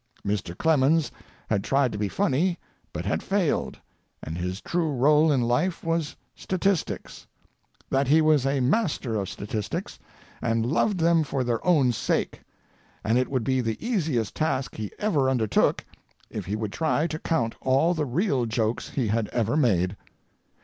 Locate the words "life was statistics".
5.43-7.27